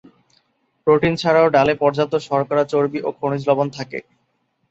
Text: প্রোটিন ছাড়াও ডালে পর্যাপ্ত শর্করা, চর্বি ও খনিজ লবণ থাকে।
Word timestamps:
প্রোটিন 0.87 1.13
ছাড়াও 1.15 1.47
ডালে 1.49 1.73
পর্যাপ্ত 1.81 2.13
শর্করা, 2.27 2.63
চর্বি 2.73 2.99
ও 3.01 3.19
খনিজ 3.19 3.41
লবণ 3.49 3.67
থাকে। 3.77 3.99